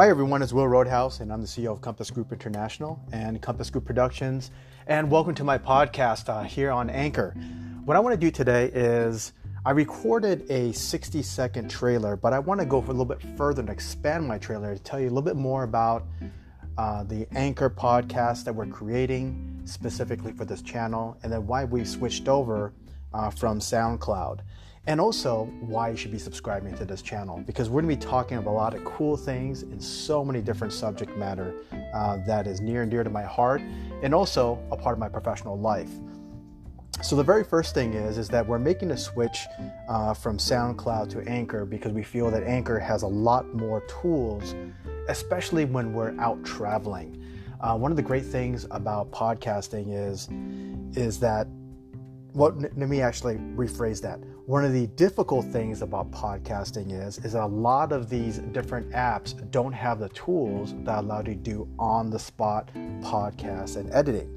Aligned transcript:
Hi, 0.00 0.08
everyone. 0.08 0.40
It's 0.40 0.54
Will 0.54 0.66
Roadhouse, 0.66 1.20
and 1.20 1.30
I'm 1.30 1.42
the 1.42 1.46
CEO 1.46 1.72
of 1.72 1.82
Compass 1.82 2.10
Group 2.10 2.32
International 2.32 2.98
and 3.12 3.42
Compass 3.42 3.68
Group 3.68 3.84
Productions. 3.84 4.50
And 4.86 5.10
welcome 5.10 5.34
to 5.34 5.44
my 5.44 5.58
podcast 5.58 6.30
uh, 6.30 6.42
here 6.42 6.70
on 6.70 6.88
Anchor. 6.88 7.32
What 7.84 7.98
I 7.98 8.00
want 8.00 8.14
to 8.14 8.18
do 8.18 8.30
today 8.30 8.70
is 8.72 9.34
I 9.66 9.72
recorded 9.72 10.50
a 10.50 10.72
60 10.72 11.20
second 11.20 11.70
trailer, 11.70 12.16
but 12.16 12.32
I 12.32 12.38
want 12.38 12.60
to 12.60 12.64
go 12.66 12.78
a 12.78 12.80
little 12.80 13.04
bit 13.04 13.20
further 13.36 13.60
and 13.60 13.68
expand 13.68 14.26
my 14.26 14.38
trailer 14.38 14.74
to 14.74 14.82
tell 14.82 14.98
you 14.98 15.08
a 15.08 15.10
little 15.10 15.20
bit 15.20 15.36
more 15.36 15.64
about 15.64 16.06
uh, 16.78 17.02
the 17.02 17.26
Anchor 17.36 17.68
podcast 17.68 18.44
that 18.44 18.54
we're 18.54 18.68
creating 18.68 19.60
specifically 19.66 20.32
for 20.32 20.46
this 20.46 20.62
channel, 20.62 21.18
and 21.22 21.30
then 21.30 21.46
why 21.46 21.66
we 21.66 21.84
switched 21.84 22.26
over 22.26 22.72
uh, 23.12 23.28
from 23.28 23.58
SoundCloud 23.58 24.40
and 24.90 25.00
also 25.00 25.44
why 25.60 25.88
you 25.88 25.96
should 25.96 26.10
be 26.10 26.18
subscribing 26.18 26.74
to 26.74 26.84
this 26.84 27.00
channel. 27.00 27.40
Because 27.46 27.70
we're 27.70 27.80
going 27.80 27.96
to 27.96 28.04
be 28.04 28.10
talking 28.10 28.38
about 28.38 28.50
a 28.50 28.52
lot 28.52 28.74
of 28.74 28.84
cool 28.84 29.16
things 29.16 29.62
in 29.62 29.78
so 29.78 30.24
many 30.24 30.42
different 30.42 30.72
subject 30.72 31.16
matter 31.16 31.54
uh, 31.94 32.16
that 32.26 32.48
is 32.48 32.60
near 32.60 32.82
and 32.82 32.90
dear 32.90 33.04
to 33.04 33.08
my 33.08 33.22
heart 33.22 33.62
and 34.02 34.12
also 34.12 34.60
a 34.72 34.76
part 34.76 34.94
of 34.94 34.98
my 34.98 35.08
professional 35.08 35.56
life. 35.56 35.92
So 37.04 37.14
the 37.14 37.22
very 37.22 37.44
first 37.44 37.72
thing 37.72 37.94
is 37.94 38.18
is 38.18 38.26
that 38.30 38.44
we're 38.44 38.58
making 38.58 38.90
a 38.90 38.96
switch 38.96 39.46
uh, 39.88 40.12
from 40.12 40.38
soundcloud 40.38 41.08
to 41.10 41.20
anchor 41.20 41.64
because 41.64 41.92
we 41.92 42.02
feel 42.02 42.28
that 42.32 42.42
anchor 42.42 42.80
has 42.80 43.02
a 43.02 43.06
lot 43.06 43.46
more 43.54 43.82
tools 44.02 44.56
especially 45.08 45.64
when 45.64 45.92
we're 45.92 46.18
out 46.20 46.44
traveling. 46.44 47.16
Uh, 47.60 47.76
one 47.76 47.92
of 47.92 47.96
the 47.96 48.02
great 48.02 48.24
things 48.24 48.66
about 48.72 49.12
podcasting 49.12 49.86
is 49.88 50.28
is 50.96 51.20
that 51.20 51.46
well, 52.32 52.52
let 52.56 52.88
me 52.88 53.00
actually 53.00 53.36
rephrase 53.36 54.00
that. 54.02 54.20
One 54.50 54.64
of 54.64 54.72
the 54.72 54.88
difficult 54.88 55.46
things 55.46 55.80
about 55.80 56.10
podcasting 56.10 56.90
is 56.90 57.18
is 57.18 57.34
that 57.34 57.44
a 57.44 57.46
lot 57.46 57.92
of 57.92 58.10
these 58.10 58.38
different 58.38 58.90
apps 58.90 59.48
don't 59.52 59.72
have 59.72 60.00
the 60.00 60.08
tools 60.08 60.74
that 60.78 60.98
allow 60.98 61.18
you 61.18 61.26
to 61.26 61.34
do 61.36 61.68
on 61.78 62.10
the 62.10 62.18
spot 62.18 62.68
podcasts 63.00 63.76
and 63.76 63.88
editing. 63.92 64.28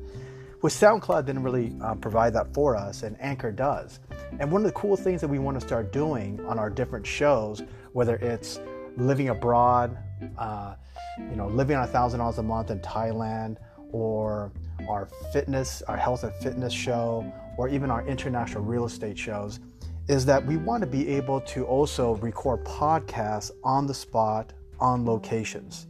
With 0.61 0.71
SoundCloud 0.71 1.25
didn't 1.25 1.41
really 1.41 1.75
uh, 1.81 1.95
provide 1.95 2.31
that 2.33 2.53
for 2.53 2.75
us, 2.75 3.01
and 3.01 3.19
Anchor 3.19 3.51
does. 3.51 4.01
And 4.39 4.51
one 4.51 4.61
of 4.61 4.67
the 4.67 4.79
cool 4.79 4.95
things 4.95 5.19
that 5.19 5.27
we 5.27 5.39
want 5.39 5.59
to 5.59 5.65
start 5.65 5.91
doing 5.91 6.39
on 6.45 6.59
our 6.59 6.69
different 6.69 7.07
shows, 7.07 7.63
whether 7.93 8.17
it's 8.17 8.59
living 8.97 9.29
abroad, 9.29 9.97
uh, 10.37 10.75
you 11.17 11.35
know, 11.35 11.47
living 11.47 11.75
on 11.75 11.85
a 11.85 11.87
thousand 11.87 12.19
dollars 12.19 12.37
a 12.37 12.43
month 12.43 12.69
in 12.69 12.79
Thailand, 12.81 13.57
or 13.91 14.51
our 14.87 15.07
fitness, 15.31 15.81
our 15.87 15.97
health 15.97 16.23
and 16.23 16.35
fitness 16.35 16.71
show, 16.71 17.25
or 17.57 17.67
even 17.67 17.89
our 17.89 18.05
international 18.07 18.63
real 18.63 18.85
estate 18.85 19.17
shows, 19.17 19.59
is 20.07 20.25
that 20.25 20.45
we 20.45 20.57
want 20.57 20.81
to 20.81 20.87
be 20.87 21.07
able 21.07 21.39
to 21.41 21.65
also 21.65 22.15
record 22.15 22.63
podcasts 22.65 23.51
on 23.63 23.87
the 23.87 23.93
spot, 23.93 24.53
on 24.79 25.05
locations. 25.05 25.87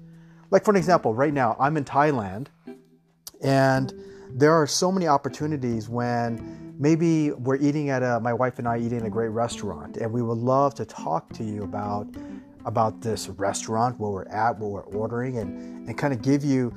Like, 0.52 0.64
for 0.64 0.72
an 0.72 0.78
example, 0.78 1.16
right 1.16 1.33
now 1.33 1.56
I'm 1.59 1.78
in 1.78 1.83
Thailand, 1.83 2.47
and 3.41 3.94
there 4.30 4.53
are 4.53 4.67
so 4.67 4.91
many 4.91 5.08
opportunities 5.08 5.89
when 5.89 6.75
maybe 6.80 7.31
we're 7.31 7.58
eating 7.58 7.89
at 7.89 8.03
a, 8.03 8.19
my 8.19 8.34
wife 8.34 8.59
and 8.59 8.67
I 8.67 8.78
eating 8.78 9.00
at 9.00 9.06
a 9.06 9.09
great 9.09 9.30
restaurant, 9.30 9.97
and 9.97 10.11
we 10.11 10.22
would 10.22 10.38
love 10.38 10.75
to 10.75 10.86
talk 10.86 11.31
to 11.34 11.44
you 11.44 11.64
about 11.64 12.08
about 12.66 13.02
this 13.02 13.28
restaurant, 13.28 14.00
where 14.00 14.09
we're 14.09 14.28
at, 14.28 14.58
what 14.58 14.72
we're 14.72 14.97
ordering, 14.97 15.39
and, 15.39 15.86
and 15.88 15.97
kind 15.97 16.14
of 16.14 16.22
give 16.22 16.45
you 16.45 16.73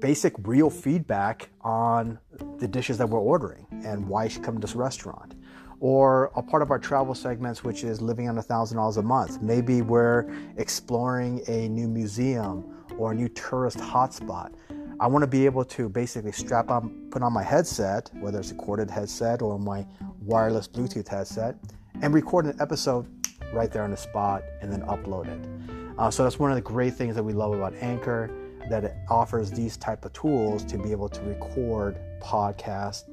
basic 0.00 0.32
real 0.46 0.70
feedback 0.70 1.50
on 1.60 2.18
the 2.58 2.66
dishes 2.66 2.96
that 2.96 3.06
we're 3.06 3.18
ordering 3.18 3.66
and 3.84 4.06
why 4.08 4.24
you 4.24 4.30
should 4.30 4.42
come 4.42 4.54
to 4.54 4.60
this 4.60 4.74
restaurant. 4.74 5.34
Or 5.80 6.32
a 6.34 6.42
part 6.42 6.62
of 6.62 6.70
our 6.70 6.78
travel 6.78 7.14
segments, 7.14 7.62
which 7.62 7.84
is 7.84 8.00
living 8.00 8.28
on 8.28 8.36
$1,000 8.36 8.96
a 8.96 9.02
month. 9.02 9.40
Maybe 9.40 9.82
we're 9.82 10.28
exploring 10.56 11.42
a 11.46 11.68
new 11.68 11.88
museum 11.88 12.84
or 12.98 13.12
a 13.12 13.14
new 13.14 13.28
tourist 13.28 13.78
hotspot. 13.78 14.52
I 15.00 15.06
want 15.06 15.22
to 15.22 15.28
be 15.28 15.46
able 15.46 15.64
to 15.66 15.88
basically 15.88 16.32
strap 16.32 16.70
on, 16.70 17.08
put 17.10 17.22
on 17.22 17.32
my 17.32 17.44
headset, 17.44 18.10
whether 18.14 18.40
it's 18.40 18.50
a 18.50 18.56
corded 18.56 18.90
headset 18.90 19.42
or 19.42 19.56
my 19.56 19.86
wireless 20.22 20.66
Bluetooth 20.66 21.06
headset, 21.06 21.54
and 22.02 22.12
record 22.12 22.46
an 22.46 22.56
episode 22.60 23.06
right 23.52 23.70
there 23.70 23.84
on 23.84 23.92
the 23.92 23.96
spot 23.96 24.42
and 24.60 24.72
then 24.72 24.82
upload 24.82 25.28
it. 25.28 25.68
Uh, 25.98 26.10
so 26.10 26.22
that's 26.24 26.38
one 26.38 26.50
of 26.50 26.56
the 26.56 26.62
great 26.62 26.94
things 26.94 27.14
that 27.14 27.22
we 27.22 27.32
love 27.32 27.52
about 27.52 27.74
Anchor 27.74 28.30
that 28.68 28.84
it 28.84 28.94
offers 29.08 29.50
these 29.50 29.76
type 29.76 30.04
of 30.04 30.12
tools 30.12 30.64
to 30.64 30.78
be 30.78 30.90
able 30.90 31.08
to 31.08 31.20
record 31.22 31.98
podcast 32.20 33.04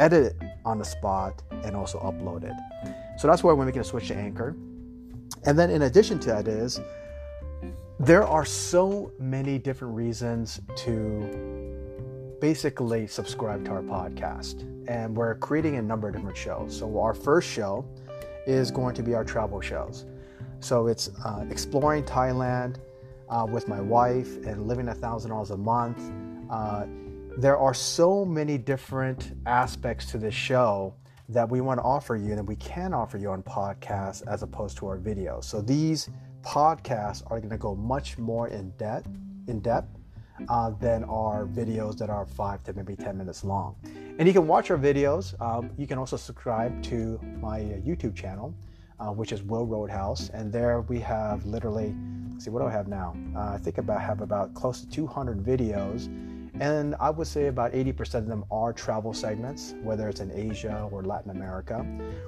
edit 0.00 0.34
it 0.34 0.48
on 0.64 0.78
the 0.78 0.84
spot 0.84 1.42
and 1.64 1.76
also 1.76 1.98
upload 2.00 2.42
it. 2.44 2.56
So 3.18 3.28
that's 3.28 3.44
why 3.44 3.52
we're 3.52 3.66
making 3.66 3.82
a 3.82 3.84
switch 3.84 4.08
to 4.08 4.16
anchor. 4.16 4.56
And 5.44 5.58
then 5.58 5.70
in 5.70 5.82
addition 5.82 6.18
to 6.20 6.28
that 6.28 6.48
is 6.48 6.80
there 7.98 8.26
are 8.26 8.44
so 8.44 9.12
many 9.18 9.58
different 9.58 9.94
reasons 9.94 10.60
to 10.76 12.36
basically 12.40 13.06
subscribe 13.06 13.64
to 13.66 13.72
our 13.72 13.82
podcast. 13.82 14.62
And 14.88 15.14
we're 15.14 15.34
creating 15.34 15.76
a 15.76 15.82
number 15.82 16.08
of 16.08 16.14
different 16.14 16.36
shows. 16.36 16.76
So 16.76 16.98
our 16.98 17.12
first 17.12 17.48
show 17.48 17.84
is 18.46 18.70
going 18.70 18.94
to 18.94 19.02
be 19.02 19.14
our 19.14 19.24
travel 19.24 19.60
shows. 19.60 20.06
So 20.60 20.86
it's 20.86 21.10
uh, 21.24 21.44
exploring 21.50 22.04
thailand 22.04 22.76
uh, 23.28 23.46
with 23.48 23.68
my 23.68 23.80
wife 23.80 24.36
and 24.46 24.66
living 24.66 24.88
a 24.88 24.94
thousand 24.94 25.30
dollars 25.30 25.50
a 25.50 25.56
month. 25.56 26.10
Uh, 26.50 26.86
there 27.36 27.58
are 27.58 27.74
so 27.74 28.24
many 28.24 28.58
different 28.58 29.32
aspects 29.46 30.06
to 30.06 30.18
this 30.18 30.34
show 30.34 30.94
that 31.28 31.48
we 31.48 31.60
want 31.60 31.78
to 31.78 31.84
offer 31.84 32.16
you 32.16 32.30
and 32.30 32.38
that 32.38 32.44
we 32.44 32.56
can 32.56 32.92
offer 32.92 33.16
you 33.16 33.30
on 33.30 33.42
podcasts 33.42 34.26
as 34.26 34.42
opposed 34.42 34.76
to 34.78 34.86
our 34.86 34.98
videos. 34.98 35.44
So 35.44 35.60
these 35.60 36.10
podcasts 36.42 37.22
are 37.26 37.38
going 37.38 37.50
to 37.50 37.58
go 37.58 37.74
much 37.74 38.18
more 38.18 38.48
in 38.48 38.70
depth, 38.70 39.08
in 39.46 39.60
depth 39.60 39.96
uh, 40.48 40.70
than 40.70 41.04
our 41.04 41.46
videos 41.46 41.96
that 41.98 42.10
are 42.10 42.26
five 42.26 42.64
to 42.64 42.72
maybe 42.72 42.96
10 42.96 43.16
minutes 43.16 43.44
long. 43.44 43.76
And 44.18 44.26
you 44.26 44.34
can 44.34 44.46
watch 44.46 44.70
our 44.70 44.78
videos. 44.78 45.40
Um, 45.40 45.70
you 45.76 45.86
can 45.86 45.98
also 45.98 46.16
subscribe 46.16 46.82
to 46.84 47.20
my 47.40 47.60
uh, 47.60 47.76
YouTube 47.78 48.16
channel, 48.16 48.54
uh, 48.98 49.12
which 49.12 49.32
is 49.32 49.42
Will 49.42 49.66
Roadhouse. 49.66 50.30
And 50.30 50.52
there 50.52 50.80
we 50.82 50.98
have 51.00 51.44
literally 51.46 51.94
see 52.40 52.50
what 52.50 52.60
do 52.60 52.66
I 52.66 52.72
have 52.72 52.88
now? 52.88 53.14
Uh, 53.36 53.52
I 53.52 53.58
think 53.58 53.78
about 53.78 54.00
have 54.00 54.22
about 54.22 54.54
close 54.54 54.80
to 54.80 54.88
200 54.88 55.44
videos, 55.44 56.08
and 56.60 56.94
I 57.00 57.08
would 57.08 57.26
say 57.26 57.46
about 57.46 57.72
80% 57.72 58.16
of 58.16 58.26
them 58.26 58.44
are 58.50 58.74
travel 58.74 59.14
segments, 59.14 59.74
whether 59.82 60.10
it's 60.10 60.20
in 60.20 60.30
Asia 60.30 60.86
or 60.92 61.02
Latin 61.02 61.30
America. 61.30 61.86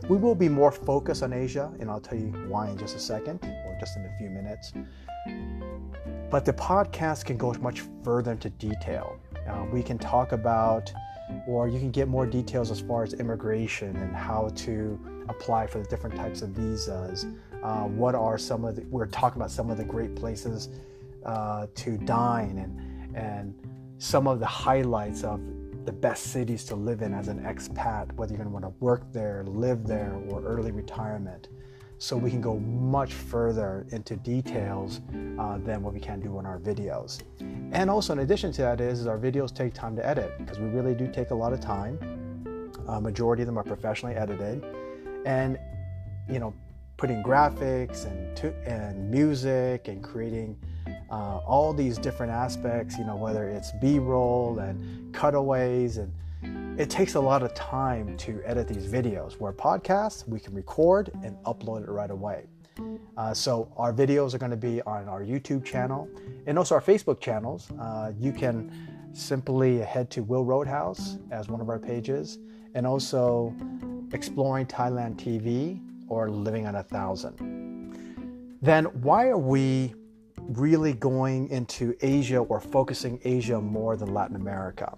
We 0.09 0.17
will 0.17 0.35
be 0.35 0.49
more 0.49 0.73
focused 0.73 1.23
on 1.23 1.35
Asia, 1.35 1.71
and 1.79 1.91
I'll 1.91 2.01
tell 2.01 2.19
you 2.19 2.29
why 2.49 2.71
in 2.71 2.79
just 2.79 2.97
a 2.97 2.99
second, 2.99 3.41
or 3.45 3.77
just 3.79 3.95
in 3.99 4.07
a 4.07 4.19
few 4.19 4.31
minutes. 4.31 4.73
But 6.31 6.47
the 6.47 6.55
podcast 6.55 7.27
can 7.27 7.37
go 7.37 7.53
much 7.61 7.83
further 8.03 8.33
into 8.33 8.49
detail. 8.49 9.19
Uh, 9.47 9.67
we 9.71 9.83
can 9.83 9.99
talk 9.99 10.33
about, 10.33 10.91
or 11.47 11.69
you 11.69 11.79
can 11.79 11.91
get 11.91 12.09
more 12.09 12.25
details 12.25 12.71
as 12.71 12.81
far 12.81 13.03
as 13.03 13.13
immigration 13.13 13.95
and 13.97 14.17
how 14.17 14.49
to 14.57 14.99
apply 15.29 15.67
for 15.67 15.79
the 15.79 15.85
different 15.89 16.17
types 16.17 16.41
of 16.41 16.49
visas. 16.51 17.27
Uh, 17.63 17.83
what 17.83 18.15
are 18.15 18.39
some 18.39 18.65
of 18.65 18.77
the, 18.77 18.83
we're 18.87 19.07
talking 19.07 19.43
about 19.43 19.51
some 19.51 19.69
of 19.69 19.77
the 19.77 19.85
great 19.85 20.17
places 20.17 20.71
uh, 21.27 21.67
to 21.75 21.99
dine 21.99 22.57
and, 22.57 23.15
and 23.15 23.55
some 24.03 24.27
of 24.27 24.41
the 24.41 24.47
highlights 24.47 25.23
of 25.23 25.41
the 25.85 25.93
best 25.93 26.33
cities 26.33 26.65
to 26.65 26.75
live 26.75 27.03
in 27.03 27.15
as 27.15 27.29
an 27.29 27.39
expat, 27.45 28.13
whether 28.15 28.33
you're 28.33 28.45
going 28.45 28.49
to 28.49 28.53
want 28.53 28.65
to 28.65 28.85
work 28.85 29.13
there, 29.13 29.45
live 29.47 29.87
there, 29.87 30.21
or 30.29 30.43
early 30.43 30.73
retirement. 30.73 31.47
So 31.99 32.17
we 32.17 32.29
can 32.29 32.41
go 32.41 32.59
much 32.59 33.15
further 33.15 33.87
into 33.91 34.17
details 34.17 35.03
uh, 35.39 35.59
than 35.59 35.85
what 35.85 35.95
we 35.95 36.01
can 36.01 36.19
do 36.19 36.41
in 36.41 36.47
our 36.47 36.59
videos. 36.59 37.23
And 37.71 37.89
also, 37.89 38.13
in 38.13 38.19
addition 38.19 38.51
to 38.55 38.63
that, 38.63 38.81
is, 38.81 38.99
is 38.99 39.07
our 39.07 39.19
videos 39.19 39.55
take 39.55 39.73
time 39.73 39.95
to 39.95 40.05
edit 40.05 40.37
because 40.37 40.59
we 40.59 40.67
really 40.67 40.97
do 40.97 41.07
take 41.07 41.31
a 41.31 41.35
lot 41.37 41.53
of 41.53 41.61
time. 41.61 41.97
Uh, 42.89 42.99
majority 42.99 43.43
of 43.43 43.47
them 43.47 43.57
are 43.57 43.63
professionally 43.63 44.17
edited, 44.17 44.65
and 45.25 45.61
you 46.29 46.41
know, 46.41 46.53
putting 46.97 47.23
graphics 47.23 48.05
and 48.05 48.37
to, 48.37 48.53
and 48.69 49.09
music 49.09 49.87
and 49.87 50.03
creating 50.03 50.57
uh, 51.13 51.39
all 51.47 51.73
these 51.73 51.99
different 51.99 52.33
aspects. 52.33 52.99
You 52.99 53.05
know, 53.05 53.17
whether 53.17 53.49
it's 53.49 53.71
B-roll 53.81 54.59
and 54.59 55.15
cutaways, 55.15 55.99
and 55.99 56.13
it 56.81 56.91
takes 56.91 57.15
a 57.15 57.21
lot 57.21 57.43
of 57.43 57.55
time 57.55 58.17
to 58.17 58.43
edit 58.45 58.67
these 58.67 58.87
videos. 58.87 59.39
Where 59.39 59.53
podcasts, 59.53 60.27
we 60.27 60.41
can 60.41 60.55
record 60.55 61.11
and 61.23 61.37
upload 61.45 61.85
it 61.85 61.91
right 61.91 62.11
away. 62.11 62.47
Uh, 63.17 63.35
so 63.35 63.71
our 63.77 63.93
videos 63.93 64.35
are 64.35 64.39
going 64.39 64.51
to 64.51 64.57
be 64.57 64.81
on 64.83 65.07
our 65.07 65.23
YouTube 65.23 65.65
channel 65.65 66.09
and 66.47 66.59
also 66.59 66.75
our 66.75 66.81
Facebook 66.81 67.21
channels. 67.21 67.71
Uh, 67.79 68.13
you 68.19 68.33
can 68.33 68.73
simply 69.13 69.79
head 69.79 70.11
to 70.11 70.23
Will 70.23 70.45
Roadhouse 70.45 71.19
as 71.31 71.49
one 71.49 71.61
of 71.61 71.69
our 71.69 71.79
pages, 71.79 72.39
and 72.75 72.87
also 72.87 73.55
Exploring 74.13 74.67
Thailand 74.67 75.17
TV 75.17 75.81
or 76.09 76.31
Living 76.31 76.67
on 76.67 76.77
a 76.77 76.83
Thousand. 76.83 78.57
Then, 78.61 78.85
why 79.03 79.29
are 79.29 79.39
we 79.39 79.95
really 80.49 80.93
going 80.93 81.49
into 81.49 81.97
Asia 82.01 82.39
or 82.39 82.61
focusing 82.61 83.21
Asia 83.25 83.61
more 83.61 83.97
than 83.97 84.13
Latin 84.13 84.37
America? 84.37 84.97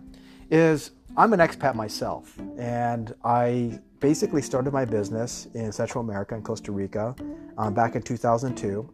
Is 0.50 0.92
I'm 1.16 1.32
an 1.32 1.40
expat 1.40 1.74
myself, 1.74 2.36
and 2.58 3.14
I 3.24 3.78
basically 4.00 4.42
started 4.42 4.72
my 4.72 4.84
business 4.84 5.48
in 5.54 5.72
Central 5.72 6.02
America 6.02 6.34
in 6.34 6.42
Costa 6.42 6.72
Rica 6.72 7.14
um, 7.56 7.72
back 7.72 7.94
in 7.94 8.02
2002. 8.02 8.88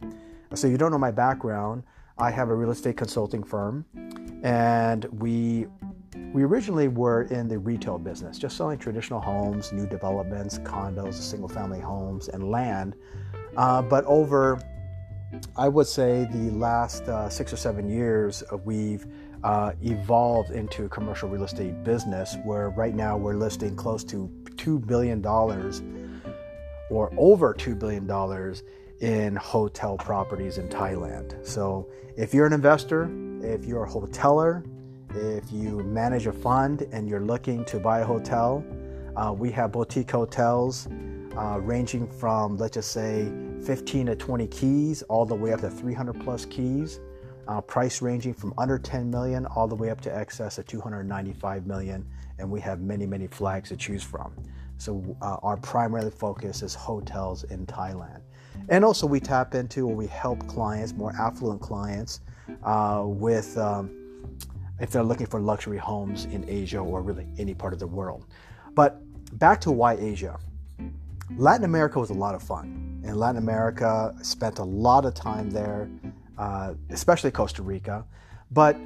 So, 0.53 0.67
you 0.67 0.77
don't 0.77 0.91
know 0.91 0.97
my 0.97 1.11
background. 1.11 1.83
I 2.17 2.29
have 2.29 2.49
a 2.49 2.53
real 2.53 2.71
estate 2.71 2.97
consulting 2.97 3.43
firm, 3.43 3.85
and 4.43 5.05
we 5.05 5.67
we 6.33 6.43
originally 6.43 6.87
were 6.87 7.23
in 7.23 7.47
the 7.47 7.57
retail 7.57 7.97
business, 7.97 8.37
just 8.37 8.55
selling 8.55 8.77
traditional 8.77 9.19
homes, 9.19 9.73
new 9.73 9.85
developments, 9.85 10.59
condos, 10.59 11.15
single 11.15 11.49
family 11.49 11.79
homes, 11.79 12.29
and 12.29 12.49
land. 12.49 12.95
Uh, 13.57 13.81
but 13.81 14.05
over, 14.05 14.61
I 15.55 15.67
would 15.67 15.87
say, 15.87 16.27
the 16.31 16.51
last 16.51 17.03
uh, 17.03 17.29
six 17.29 17.53
or 17.53 17.57
seven 17.57 17.89
years, 17.89 18.43
uh, 18.51 18.57
we've 18.57 19.05
uh, 19.43 19.71
evolved 19.81 20.51
into 20.51 20.85
a 20.85 20.89
commercial 20.89 21.29
real 21.29 21.43
estate 21.43 21.83
business 21.83 22.35
where 22.43 22.69
right 22.69 22.93
now 22.93 23.17
we're 23.17 23.35
listing 23.35 23.75
close 23.75 24.03
to 24.05 24.29
$2 24.55 24.85
billion 24.85 25.25
or 26.89 27.11
over 27.17 27.53
$2 27.53 27.79
billion 27.79 28.55
in 28.99 29.35
hotel 29.35 29.97
properties 29.97 30.57
in 30.57 30.67
Thailand. 30.69 31.45
So 31.45 31.89
if 32.17 32.33
you're 32.33 32.45
an 32.45 32.53
investor, 32.53 33.09
if 33.41 33.65
you're 33.65 33.85
a 33.85 33.89
hoteler, 33.89 34.63
if 35.15 35.51
you 35.51 35.79
manage 35.79 36.27
a 36.27 36.33
fund 36.33 36.87
and 36.91 37.09
you're 37.09 37.25
looking 37.25 37.65
to 37.65 37.79
buy 37.79 37.99
a 38.01 38.05
hotel, 38.05 38.63
uh, 39.15 39.33
we 39.33 39.51
have 39.51 39.71
boutique 39.71 40.11
hotels 40.11 40.87
uh, 41.37 41.59
ranging 41.61 42.07
from, 42.07 42.57
let's 42.57 42.75
just 42.75 42.91
say, 42.91 43.31
15 43.65 44.07
to 44.07 44.15
20 44.15 44.47
keys, 44.47 45.01
all 45.03 45.25
the 45.25 45.35
way 45.35 45.53
up 45.53 45.61
to 45.61 45.69
300 45.69 46.19
plus 46.19 46.45
keys. 46.45 46.99
Uh, 47.47 47.59
price 47.59 48.01
ranging 48.01 48.33
from 48.33 48.53
under 48.57 48.77
10 48.77 49.09
million 49.09 49.45
all 49.47 49.67
the 49.67 49.75
way 49.75 49.89
up 49.89 49.99
to 50.01 50.15
excess 50.15 50.57
of 50.57 50.65
295 50.67 51.65
million, 51.65 52.05
and 52.39 52.49
we 52.49 52.59
have 52.61 52.79
many, 52.81 53.05
many 53.05 53.27
flags 53.27 53.69
to 53.69 53.75
choose 53.75 54.03
from. 54.03 54.33
So, 54.77 55.15
uh, 55.21 55.37
our 55.43 55.57
primary 55.57 56.11
focus 56.11 56.61
is 56.61 56.73
hotels 56.73 57.43
in 57.45 57.65
Thailand. 57.65 58.21
And 58.69 58.85
also, 58.85 59.05
we 59.05 59.19
tap 59.19 59.53
into 59.53 59.87
or 59.87 59.95
we 59.95 60.07
help 60.07 60.47
clients, 60.47 60.93
more 60.93 61.13
affluent 61.19 61.61
clients, 61.61 62.21
uh, 62.63 63.03
with 63.05 63.57
um, 63.57 63.91
if 64.79 64.89
they're 64.91 65.03
looking 65.03 65.27
for 65.27 65.39
luxury 65.39 65.77
homes 65.77 66.25
in 66.25 66.47
Asia 66.49 66.79
or 66.79 67.01
really 67.01 67.27
any 67.37 67.53
part 67.53 67.73
of 67.73 67.79
the 67.79 67.87
world. 67.87 68.25
But 68.73 69.01
back 69.37 69.61
to 69.61 69.71
why 69.71 69.93
Asia. 69.93 70.39
Latin 71.37 71.63
America 71.63 71.99
was 71.99 72.09
a 72.09 72.15
lot 72.15 72.35
of 72.35 72.43
fun. 72.43 72.80
In 73.03 73.15
Latin 73.15 73.37
America, 73.37 74.15
spent 74.21 74.59
a 74.59 74.63
lot 74.63 75.05
of 75.05 75.13
time 75.13 75.49
there, 75.49 75.89
uh, 76.37 76.75
especially 76.89 77.31
Costa 77.31 77.63
Rica. 77.63 78.05
But 78.51 78.77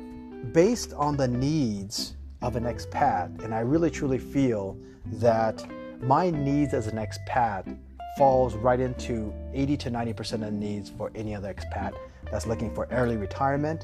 based 0.54 0.94
on 0.94 1.18
the 1.18 1.28
needs 1.28 2.16
of 2.42 2.56
an 2.56 2.64
expat, 2.64 3.44
and 3.44 3.54
I 3.54 3.60
really 3.60 3.90
truly 3.90 4.18
feel 4.18 4.78
that 5.14 5.66
my 6.02 6.30
needs 6.30 6.74
as 6.74 6.88
an 6.88 6.98
expat 6.98 7.78
falls 8.18 8.56
right 8.56 8.80
into 8.80 9.34
80 9.54 9.78
to 9.78 9.92
90% 9.92 10.34
of 10.34 10.40
the 10.42 10.52
needs 10.52 10.90
for 10.90 11.12
any 11.16 11.36
other 11.36 11.54
expat 11.54 11.94
that's 12.32 12.48
looking 12.48 12.74
for 12.74 12.88
early 12.92 13.18
retirement 13.18 13.84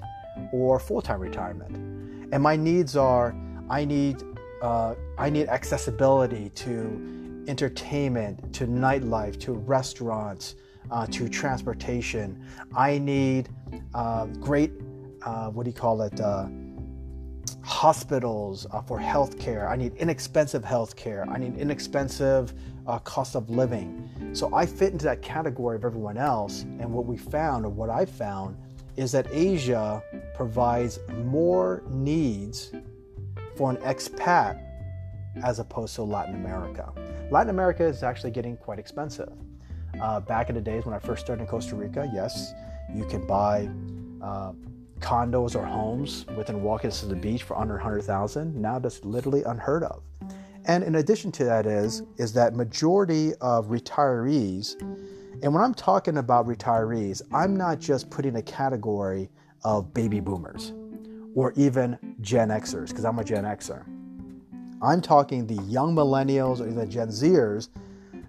or 0.54 0.80
full-time 0.80 1.20
retirement. 1.20 1.76
And 2.34 2.42
my 2.42 2.56
needs 2.56 2.96
are 2.96 3.36
I 3.70 3.86
need 3.86 4.24
uh, 4.62 4.96
I 5.18 5.30
need 5.30 5.48
accessibility 5.48 6.50
to 6.50 7.21
entertainment, 7.48 8.54
to 8.54 8.68
nightlife, 8.68 9.40
to 9.42 9.54
restaurants, 9.54 10.56
uh, 10.90 11.06
to 11.08 11.30
transportation. 11.30 12.44
I 12.76 12.98
need 12.98 13.50
uh, 13.94 14.26
great 14.26 14.72
uh, 15.24 15.50
what 15.50 15.64
do 15.64 15.70
you 15.70 15.76
call 15.76 16.02
it? 16.02 16.20
Uh, 16.20 16.48
hospitals 17.64 18.66
uh, 18.72 18.82
for 18.82 19.00
healthcare. 19.00 19.70
I 19.70 19.76
need 19.76 19.96
inexpensive 19.96 20.64
healthcare. 20.64 21.28
I 21.28 21.38
need 21.38 21.58
inexpensive 21.58 22.54
cost 23.04 23.36
of 23.36 23.50
living. 23.50 24.10
So 24.34 24.54
I 24.54 24.66
fit 24.66 24.92
into 24.92 25.06
that 25.06 25.22
category 25.22 25.78
of 25.78 25.86
everyone 25.86 26.18
else. 26.18 26.64
And 26.64 26.92
what 26.92 27.06
we 27.06 27.16
found, 27.16 27.66
or 27.66 27.70
what 27.70 27.90
I 27.90 28.06
found, 28.06 28.58
is 28.98 29.14
that 29.14 29.28
Asia 29.32 30.04
provides 30.36 31.00
more 31.24 31.84
needs 31.90 32.72
for 33.56 33.70
an 33.70 33.78
expat 33.78 34.62
as 35.44 35.60
opposed 35.60 35.96
to 35.96 36.04
Latin 36.04 36.36
America. 36.36 36.92
Latin 37.32 37.50
America 37.50 37.84
is 37.84 38.04
actually 38.04 38.32
getting 38.32 38.56
quite 38.58 38.78
expensive. 38.78 39.32
Uh, 40.02 40.20
back 40.20 40.50
in 40.50 40.56
the 40.56 40.62
days 40.62 40.86
when 40.86 40.94
I 40.94 41.00
first 41.00 41.24
started 41.24 41.42
in 41.44 41.48
Costa 41.48 41.76
Rica, 41.76 42.10
yes, 42.14 42.54
you 42.94 43.06
can 43.06 43.26
buy 43.26 43.70
uh, 44.22 44.52
condos 45.00 45.56
or 45.56 45.66
homes 45.66 46.26
within 46.38 46.62
walking 46.62 46.90
distance 46.90 47.12
of 47.12 47.18
the 47.18 47.22
beach 47.22 47.44
for 47.44 47.58
under 47.58 47.74
100,000. 47.76 48.56
Now 48.56 48.78
that's 48.78 49.04
literally 49.04 49.44
unheard 49.44 49.84
of. 49.84 50.04
And 50.66 50.84
in 50.84 50.96
addition 50.96 51.32
to 51.34 51.44
that 51.46 51.66
is 51.66 52.04
is 52.18 52.34
that 52.34 52.54
majority 52.54 53.34
of 53.42 53.68
retirees 53.68 54.76
and 55.44 55.54
when 55.54 55.64
I'm 55.64 55.74
talking 55.74 56.18
about 56.18 56.46
retirees, 56.48 57.22
I'm 57.34 57.58
not 57.58 57.80
just 57.80 58.12
putting 58.12 58.36
a 58.36 58.44
category 58.44 59.30
of 59.64 59.92
baby 59.92 60.20
boomers 60.20 60.74
or 61.34 61.52
even 61.56 61.98
Gen 62.22 62.50
Xers, 62.50 62.90
because 62.90 63.06
I'm 63.06 63.18
a 63.18 63.24
Gen 63.24 63.44
Xer. 63.46 63.86
I'm 64.82 65.02
talking 65.02 65.46
the 65.46 65.62
young 65.64 65.96
millennials 65.96 66.60
or 66.60 66.72
the 66.72 66.86
Gen 66.86 67.10
Zers 67.10 67.70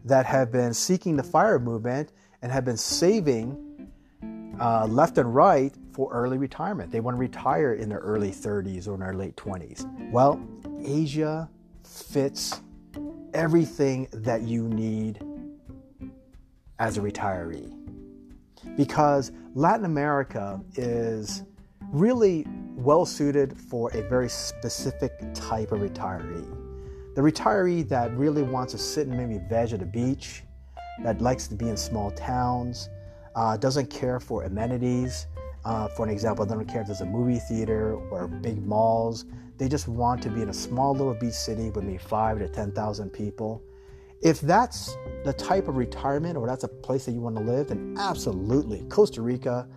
that 0.05 0.27
have 0.27 0.53
been 0.53 0.75
seeking 0.75 1.17
the 1.17 1.23
fire 1.23 1.59
movement 1.59 2.13
and 2.43 2.53
have 2.53 2.65
been 2.65 2.77
saving 2.77 3.91
uh, 4.61 4.87
left 4.87 5.17
and 5.19 5.35
right 5.35 5.73
for 5.93 6.13
early 6.13 6.39
retirement. 6.39 6.91
They 6.93 7.01
want 7.01 7.17
to 7.17 7.19
retire 7.19 7.75
in 7.75 7.89
their 7.89 8.01
early 8.01 8.31
30s 8.31 8.87
or 8.87 8.95
in 8.95 9.01
their 9.01 9.15
late 9.15 9.37
20s. 9.37 10.11
Well, 10.11 10.41
Asia 10.85 11.49
fits 11.85 12.61
everything 13.33 14.09
that 14.13 14.43
you 14.43 14.69
need 14.69 15.23
as 16.79 16.99
a 16.99 17.01
retiree. 17.01 17.79
Because 18.77 19.33
Latin 19.55 19.85
America 19.85 20.61
is 20.75 21.45
really 21.93 22.47
well 22.75 23.05
suited 23.05 23.57
for 23.57 23.91
a 23.93 24.03
very 24.09 24.29
specific 24.29 25.13
type 25.35 25.73
of 25.73 25.81
retiree. 25.81 26.47
The 27.15 27.21
retiree 27.21 27.87
that 27.89 28.17
really 28.17 28.43
wants 28.43 28.73
to 28.73 28.79
sit 28.79 29.07
and 29.07 29.17
maybe 29.17 29.39
veg 29.49 29.73
at 29.73 29.81
the 29.81 29.87
beach, 29.87 30.43
that 31.05 31.21
likes 31.21 31.47
to 31.49 31.55
be 31.55 31.69
in 31.69 31.77
small 31.77 32.11
towns, 32.11 32.89
uh, 33.37 33.57
doesn't 33.57 33.91
care 33.91 34.19
for 34.19 34.45
amenities. 34.45 35.27
Uh, 35.65 35.89
for 35.89 36.05
an 36.05 36.11
example, 36.11 36.45
they 36.45 36.55
don't 36.55 36.67
care 36.67 36.81
if 36.81 36.87
there's 36.87 37.03
a 37.03 37.07
movie 37.07 37.39
theater 37.39 37.95
or 38.11 38.27
big 38.27 38.65
malls. 38.67 39.27
They 39.59 39.69
just 39.69 39.87
want 39.87 40.23
to 40.23 40.31
be 40.31 40.43
in 40.43 40.49
a 40.49 40.55
small 40.55 40.93
little 40.93 41.15
beach 41.15 41.35
city 41.35 41.71
with 41.71 41.85
maybe 41.85 41.99
five 41.99 42.39
to 42.39 42.49
10,000 42.49 43.11
people 43.11 43.63
if 44.23 44.41
that's 44.41 44.97
the 45.25 45.33
type 45.33 45.67
of 45.69 45.77
retirement 45.77 46.37
or 46.37 46.47
that's 46.47 46.63
a 46.65 46.69
place 46.69 47.05
that 47.07 47.13
you 47.13 47.21
want 47.21 47.37
to 47.37 47.43
live, 47.43 47.69
then 47.69 47.97
absolutely, 47.99 48.85
Costa 48.89 49.21
Rica 49.21 49.69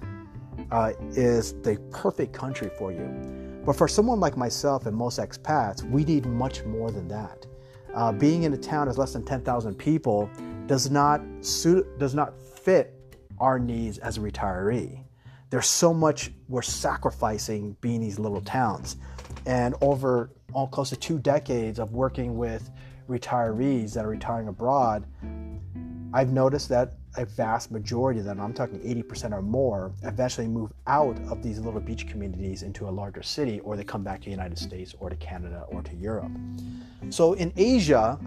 uh, 0.71 0.93
is 1.11 1.53
the 1.61 1.77
perfect 1.91 2.33
country 2.33 2.69
for 2.77 2.91
you. 2.91 3.61
But 3.65 3.75
for 3.75 3.87
someone 3.87 4.19
like 4.19 4.37
myself 4.37 4.85
and 4.85 4.95
most 4.95 5.19
expats, 5.19 5.89
we 5.89 6.03
need 6.03 6.25
much 6.25 6.63
more 6.65 6.91
than 6.91 7.07
that. 7.07 7.45
Uh, 7.93 8.11
being 8.11 8.43
in 8.43 8.53
a 8.53 8.57
town 8.57 8.87
that's 8.87 8.97
less 8.97 9.13
than 9.13 9.23
10,000 9.23 9.73
people 9.75 10.29
does 10.67 10.91
not 10.91 11.21
suit, 11.41 11.97
does 11.97 12.13
not 12.13 12.39
fit 12.41 12.93
our 13.39 13.57
needs 13.57 13.97
as 13.99 14.17
a 14.17 14.19
retiree. 14.19 15.03
There's 15.49 15.67
so 15.67 15.93
much 15.93 16.31
we're 16.47 16.61
sacrificing 16.61 17.77
being 17.81 18.01
these 18.01 18.19
little 18.19 18.41
towns. 18.41 18.97
And 19.45 19.75
over 19.81 20.31
all 20.53 20.67
close 20.67 20.89
to 20.89 20.95
two 20.95 21.19
decades 21.19 21.79
of 21.79 21.93
working 21.93 22.37
with 22.37 22.69
retirees 23.09 23.93
that 23.93 24.05
are 24.05 24.09
retiring 24.09 24.47
abroad, 24.47 25.05
I've 26.15 26.31
noticed 26.31 26.69
that 26.69 26.93
a 27.17 27.25
vast 27.25 27.71
majority 27.71 28.21
of 28.21 28.25
them, 28.25 28.39
I'm 28.39 28.53
talking 28.53 28.79
80% 28.79 29.33
or 29.33 29.41
more, 29.41 29.91
eventually 30.03 30.47
move 30.47 30.71
out 30.87 31.19
of 31.29 31.43
these 31.43 31.59
little 31.59 31.81
beach 31.81 32.07
communities 32.07 32.63
into 32.63 32.87
a 32.87 32.89
larger 32.89 33.21
city 33.21 33.59
or 33.59 33.75
they 33.75 33.83
come 33.83 34.01
back 34.01 34.21
to 34.21 34.25
the 34.25 34.31
United 34.31 34.57
States 34.57 34.95
or 35.01 35.09
to 35.09 35.17
Canada 35.17 35.65
or 35.67 35.81
to 35.81 35.93
Europe. 35.93 36.31
So 37.09 37.33
in 37.33 37.51
Asia, 37.57 38.17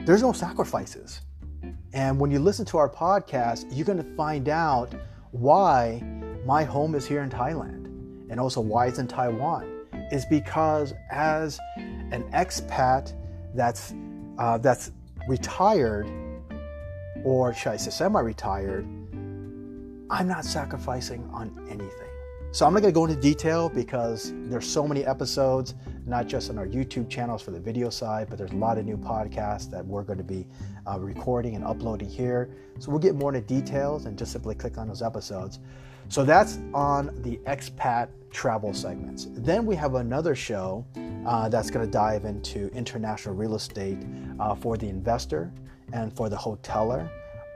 there's 0.00 0.20
no 0.20 0.34
sacrifices. 0.34 1.22
And 1.94 2.20
when 2.20 2.30
you 2.30 2.40
listen 2.40 2.66
to 2.66 2.76
our 2.76 2.90
podcast, 2.90 3.64
you're 3.70 3.86
going 3.86 3.96
to 3.96 4.16
find 4.16 4.50
out 4.50 4.92
why 5.30 6.02
my 6.44 6.62
home 6.62 6.94
is 6.94 7.06
here 7.06 7.22
in 7.22 7.30
Thailand 7.30 7.86
and 8.28 8.38
also 8.38 8.60
why 8.60 8.88
it's 8.88 8.98
in 8.98 9.08
Taiwan. 9.08 9.72
Is 10.12 10.26
because 10.26 10.92
as 11.10 11.58
an 11.78 12.22
expat 12.34 13.14
that's 13.54 13.94
uh, 14.38 14.58
that's 14.58 14.92
retired, 15.26 16.08
or 17.24 17.52
should 17.54 17.72
I 17.72 17.76
say 17.76 17.90
semi-retired, 17.90 18.84
I'm 20.08 20.28
not 20.28 20.44
sacrificing 20.44 21.28
on 21.32 21.66
anything. 21.68 22.06
So 22.52 22.64
I'm 22.64 22.72
not 22.72 22.80
going 22.80 22.94
to 22.94 22.98
go 22.98 23.04
into 23.04 23.20
detail 23.20 23.68
because 23.68 24.32
there's 24.34 24.66
so 24.66 24.86
many 24.86 25.04
episodes, 25.04 25.74
not 26.06 26.26
just 26.26 26.48
on 26.48 26.58
our 26.58 26.66
YouTube 26.66 27.10
channels 27.10 27.42
for 27.42 27.50
the 27.50 27.60
video 27.60 27.90
side, 27.90 28.28
but 28.30 28.38
there's 28.38 28.52
a 28.52 28.56
lot 28.56 28.78
of 28.78 28.86
new 28.86 28.96
podcasts 28.96 29.70
that 29.72 29.84
we're 29.84 30.04
going 30.04 30.16
to 30.18 30.24
be 30.24 30.46
uh, 30.86 30.98
recording 30.98 31.54
and 31.54 31.64
uploading 31.64 32.08
here. 32.08 32.48
So 32.78 32.90
we'll 32.90 33.00
get 33.00 33.14
more 33.14 33.34
into 33.34 33.46
details 33.46 34.06
and 34.06 34.16
just 34.16 34.32
simply 34.32 34.54
click 34.54 34.78
on 34.78 34.88
those 34.88 35.02
episodes. 35.02 35.58
So 36.08 36.24
that's 36.24 36.60
on 36.72 37.10
the 37.22 37.36
expat 37.46 38.08
travel 38.36 38.74
segments. 38.74 39.28
Then 39.30 39.64
we 39.64 39.74
have 39.76 39.94
another 39.94 40.34
show 40.34 40.84
uh, 41.26 41.48
that's 41.48 41.70
going 41.70 41.86
to 41.86 41.90
dive 41.90 42.26
into 42.26 42.68
international 42.74 43.34
real 43.34 43.54
estate 43.54 43.96
uh, 44.38 44.54
for 44.54 44.76
the 44.76 44.86
investor 44.90 45.50
and 45.94 46.14
for 46.14 46.28
the 46.28 46.36
hoteler 46.36 47.08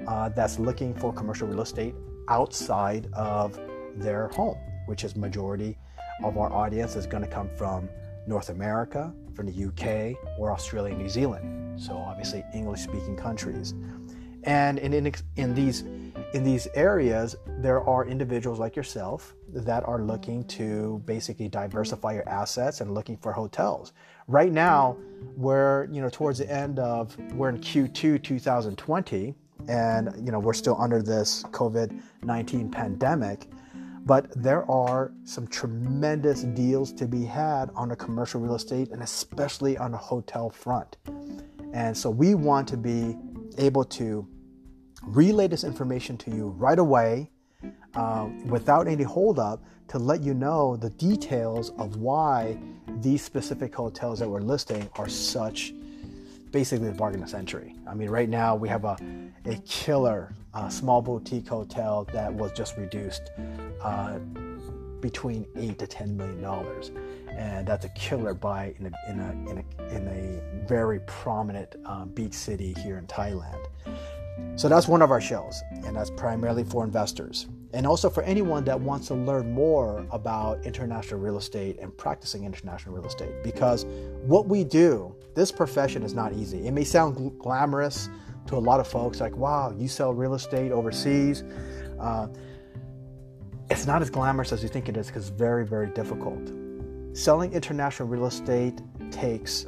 uh, 0.08 0.30
that's 0.30 0.58
looking 0.58 0.94
for 0.94 1.12
commercial 1.12 1.46
real 1.46 1.60
estate 1.60 1.94
outside 2.28 3.10
of 3.12 3.60
their 3.96 4.28
home, 4.28 4.56
which 4.87 5.04
is 5.04 5.14
majority 5.16 5.76
of 6.25 6.38
our 6.38 6.50
audience 6.50 6.96
is 6.96 7.06
going 7.06 7.22
to 7.22 7.28
come 7.28 7.50
from 7.58 7.87
North 8.26 8.49
America, 8.49 9.12
from 9.34 9.52
the 9.52 9.64
UK, 9.66 10.16
or 10.38 10.50
Australia, 10.50 10.94
New 10.94 11.10
Zealand. 11.10 11.78
So 11.78 11.92
obviously 11.94 12.42
English 12.54 12.80
speaking 12.80 13.16
countries. 13.16 13.75
And 14.44 14.78
in, 14.78 14.94
in, 14.94 15.12
in 15.37 15.54
these 15.54 15.84
in 16.32 16.44
these 16.44 16.68
areas, 16.75 17.37
there 17.46 17.80
are 17.88 18.06
individuals 18.06 18.58
like 18.58 18.76
yourself 18.76 19.34
that 19.49 19.87
are 19.87 20.00
looking 20.00 20.44
to 20.44 21.02
basically 21.04 21.49
diversify 21.49 22.14
your 22.14 22.28
assets 22.28 22.80
and 22.80 22.94
looking 22.94 23.16
for 23.16 23.32
hotels. 23.32 23.92
Right 24.28 24.52
now, 24.52 24.96
we're 25.37 25.88
you 25.90 26.00
know 26.00 26.08
towards 26.08 26.38
the 26.38 26.50
end 26.50 26.78
of 26.78 27.16
we're 27.34 27.49
in 27.49 27.58
Q2 27.58 28.22
2020, 28.22 29.34
and 29.68 30.14
you 30.25 30.30
know 30.30 30.38
we're 30.38 30.52
still 30.52 30.80
under 30.80 31.02
this 31.02 31.42
COVID-19 31.50 32.70
pandemic. 32.70 33.49
But 34.06 34.30
there 34.40 34.68
are 34.70 35.12
some 35.25 35.46
tremendous 35.46 36.44
deals 36.44 36.92
to 36.94 37.06
be 37.06 37.25
had 37.25 37.70
on 37.75 37.88
the 37.88 37.96
commercial 37.96 38.40
real 38.40 38.54
estate 38.54 38.90
and 38.92 39.02
especially 39.02 39.76
on 39.76 39.92
the 39.92 39.99
hotel 39.99 40.49
front. 40.49 40.96
And 41.75 41.96
so 41.96 42.08
we 42.08 42.34
want 42.34 42.66
to 42.68 42.78
be 42.78 43.16
able 43.58 43.84
to 43.84 44.26
relay 45.02 45.49
this 45.49 45.64
information 45.64 46.16
to 46.19 46.30
you 46.30 46.49
right 46.59 46.78
away 46.78 47.30
uh, 47.95 48.28
without 48.47 48.87
any 48.87 49.04
holdup 49.04 49.62
to 49.88 49.99
let 49.99 50.23
you 50.23 50.35
know 50.35 50.76
the 50.76 50.90
details 50.90 51.71
of 51.78 51.97
why 51.97 52.57
these 53.00 53.23
specific 53.23 53.75
hotels 53.75 54.21
that 54.21 54.28
we're 54.28 54.40
listing 54.40 54.88
are 54.97 55.09
such 55.09 55.75
basically 56.52 56.88
the 56.88 56.95
bargain 56.95 57.23
of 57.23 57.28
century. 57.28 57.75
I 57.88 57.95
mean, 57.95 58.09
right 58.09 58.28
now 58.28 58.54
we 58.57 58.69
have 58.69 58.85
a, 58.85 58.97
a 59.47 59.57
killer 59.66 60.35
uh, 60.54 60.69
small 60.69 61.00
boutique 61.02 61.49
hotel 61.49 62.07
that 62.12 62.33
was 62.33 62.52
just 62.52 62.76
reduced 62.76 63.30
uh, 63.83 64.19
between 65.00 65.47
eight 65.57 65.78
to 65.78 65.87
ten 65.87 66.16
million 66.16 66.42
dollars, 66.42 66.90
and 67.30 67.66
that's 67.66 67.85
a 67.85 67.88
killer 67.90 68.35
buy 68.35 68.75
in 68.78 68.87
a 68.87 69.11
in 69.11 69.21
a 69.21 69.30
in 69.50 69.64
a, 69.64 69.97
in 69.97 70.09
a 70.09 70.66
very 70.66 71.00
prominent 71.00 71.76
uh, 71.87 72.04
beach 72.04 72.35
city 72.35 72.75
here 72.83 72.99
in 72.99 73.07
Thailand. 73.07 73.64
So 74.56 74.68
that's 74.68 74.88
one 74.88 75.02
of 75.02 75.10
our 75.10 75.20
shows, 75.20 75.62
and 75.84 75.96
that's 75.96 76.10
primarily 76.10 76.64
for 76.64 76.84
investors. 76.84 77.46
And 77.72 77.87
also 77.87 78.10
for 78.10 78.22
anyone 78.25 78.64
that 78.64 78.78
wants 78.78 79.06
to 79.08 79.14
learn 79.14 79.52
more 79.52 80.04
about 80.10 80.64
international 80.66 81.20
real 81.20 81.38
estate 81.38 81.78
and 81.78 81.96
practicing 81.96 82.44
international 82.44 82.94
real 82.94 83.06
estate. 83.06 83.42
Because 83.44 83.87
what 84.22 84.49
we 84.49 84.64
do, 84.64 85.14
this 85.34 85.52
profession 85.52 86.02
is 86.02 86.12
not 86.12 86.32
easy. 86.32 86.66
It 86.66 86.72
may 86.72 86.84
sound 86.84 87.38
glamorous 87.38 88.10
to 88.46 88.56
a 88.56 88.58
lot 88.58 88.80
of 88.80 88.88
folks, 88.88 89.20
like, 89.20 89.37
wow, 89.37 89.72
you 89.78 89.87
sell 89.87 90.12
real 90.12 90.34
estate 90.34 90.72
overseas. 90.72 91.44
Uh, 92.00 92.26
it's 93.70 93.87
not 93.87 94.02
as 94.02 94.10
glamorous 94.10 94.52
as 94.52 94.62
you 94.64 94.68
think 94.68 94.88
it 94.88 94.96
is 94.96 95.06
because 95.06 95.28
it's 95.28 95.38
very, 95.38 95.64
very 95.64 95.87
difficult. 95.90 96.50
Selling 97.12 97.52
international 97.52 98.08
real 98.08 98.26
estate 98.26 98.80
takes 99.12 99.64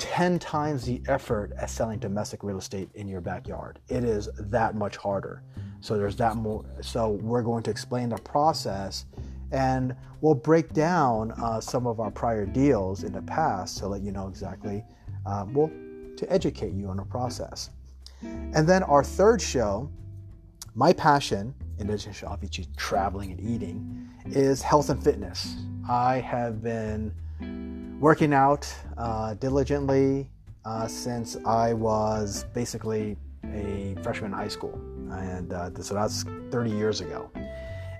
10 0.00 0.38
times 0.38 0.84
the 0.84 1.00
effort 1.06 1.52
as 1.56 1.70
selling 1.70 1.98
domestic 1.98 2.42
real 2.42 2.58
estate 2.58 2.88
in 2.94 3.06
your 3.06 3.20
backyard. 3.20 3.78
It 3.88 4.02
is 4.02 4.28
that 4.38 4.74
much 4.74 4.96
harder. 4.96 5.42
So 5.80 5.96
there's 5.96 6.16
that 6.16 6.36
more. 6.36 6.64
So 6.80 7.10
we're 7.10 7.42
going 7.42 7.62
to 7.64 7.70
explain 7.70 8.08
the 8.08 8.16
process 8.16 9.06
and 9.52 9.94
we'll 10.20 10.34
break 10.34 10.72
down 10.72 11.32
uh, 11.32 11.60
some 11.60 11.86
of 11.86 12.00
our 12.00 12.10
prior 12.10 12.46
deals 12.46 13.04
in 13.04 13.12
the 13.12 13.22
past 13.22 13.78
to 13.78 13.88
let 13.88 14.00
you 14.00 14.10
know 14.10 14.26
exactly, 14.26 14.84
uh, 15.26 15.44
well, 15.52 15.70
to 16.16 16.32
educate 16.32 16.72
you 16.72 16.88
on 16.88 16.96
the 16.96 17.04
process. 17.04 17.70
And 18.22 18.68
then 18.68 18.82
our 18.82 19.02
third 19.04 19.40
show, 19.40 19.90
my 20.74 20.92
passion, 20.92 21.54
in 21.78 21.88
addition 21.88 22.12
to 22.12 22.26
obviously 22.26 22.66
traveling 22.76 23.32
and 23.32 23.40
eating, 23.40 24.08
is 24.26 24.62
health 24.62 24.90
and 24.90 25.02
fitness. 25.02 25.56
I 25.88 26.18
have 26.20 26.62
been 26.62 27.12
working 28.00 28.32
out 28.32 28.66
uh, 28.96 29.34
diligently 29.34 30.30
uh, 30.64 30.88
since 30.88 31.36
I 31.44 31.74
was 31.74 32.46
basically 32.54 33.16
a 33.52 33.94
freshman 34.02 34.32
in 34.32 34.38
high 34.38 34.48
school. 34.48 34.74
And 35.12 35.52
uh, 35.52 35.70
so 35.82 35.94
that's 35.94 36.24
30 36.50 36.70
years 36.70 37.02
ago. 37.02 37.30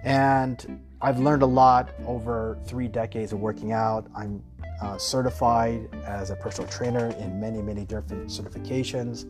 And 0.02 0.80
I've 1.02 1.18
learned 1.18 1.42
a 1.42 1.46
lot 1.46 1.90
over 2.06 2.58
three 2.64 2.88
decades 2.88 3.34
of 3.34 3.40
working 3.40 3.72
out. 3.72 4.06
I'm 4.16 4.42
uh, 4.80 4.96
certified 4.96 5.90
as 6.06 6.30
a 6.30 6.36
personal 6.36 6.70
trainer 6.70 7.10
in 7.18 7.38
many, 7.38 7.60
many 7.60 7.84
different 7.84 8.28
certifications. 8.28 9.26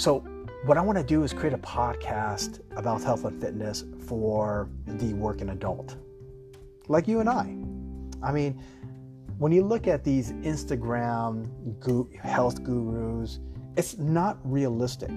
So, 0.00 0.20
what 0.64 0.76
I 0.76 0.80
want 0.80 0.98
to 0.98 1.04
do 1.04 1.22
is 1.22 1.32
create 1.32 1.52
a 1.52 1.58
podcast 1.58 2.60
about 2.76 3.02
health 3.02 3.24
and 3.24 3.40
fitness 3.40 3.84
for 4.06 4.68
the 4.86 5.14
working 5.14 5.50
adult, 5.50 5.96
like 6.88 7.08
you 7.08 7.20
and 7.20 7.28
I. 7.28 7.56
I 8.22 8.32
mean, 8.32 8.60
when 9.38 9.52
you 9.52 9.62
look 9.62 9.86
at 9.86 10.02
these 10.02 10.32
Instagram 10.32 11.46
health 12.16 12.62
gurus, 12.62 13.40
it's 13.76 13.98
not 13.98 14.38
realistic 14.44 15.10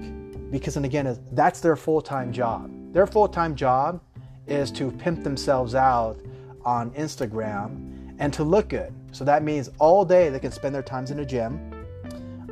because, 0.50 0.76
and 0.76 0.84
again, 0.84 1.18
that's 1.32 1.60
their 1.60 1.76
full 1.76 2.02
time 2.02 2.32
job. 2.32 2.70
Their 2.92 3.06
full 3.06 3.28
time 3.28 3.54
job 3.54 4.02
is 4.46 4.70
to 4.72 4.90
pimp 4.90 5.24
themselves 5.24 5.74
out 5.74 6.20
on 6.64 6.90
Instagram 6.90 8.14
and 8.18 8.32
to 8.34 8.44
look 8.44 8.68
good. 8.68 8.92
So 9.12 9.24
that 9.24 9.42
means 9.42 9.70
all 9.78 10.04
day 10.04 10.28
they 10.28 10.38
can 10.38 10.52
spend 10.52 10.74
their 10.74 10.82
times 10.82 11.10
in 11.10 11.20
a 11.20 11.24
gym, 11.24 11.86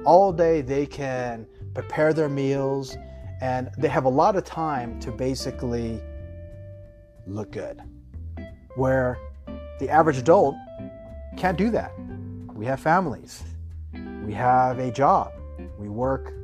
all 0.07 0.33
day 0.33 0.63
they 0.63 0.87
can 0.87 1.47
prepare 1.75 2.15
their 2.15 2.31
meals, 2.31 2.97
and 3.43 3.71
they 3.77 3.89
have 3.89 4.07
a 4.07 4.09
lot 4.09 4.37
of 4.37 4.45
time 4.45 4.99
to 5.01 5.13
basically 5.13 6.01
look 7.27 7.53
good. 7.53 7.83
Where 8.77 9.19
the 9.81 9.91
average 9.91 10.17
adult 10.17 10.55
can't 11.39 11.57
do 11.57 11.71
that. 11.71 11.93
We 12.53 12.67
have 12.67 12.81
families. 12.81 13.45
We 14.25 14.33
have 14.35 14.81
a 14.81 14.91
job. 14.91 15.33
We 15.79 15.89
work 15.89 16.35